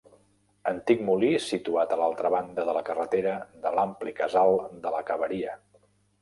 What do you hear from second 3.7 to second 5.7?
l'ampli casal de la Cavaria.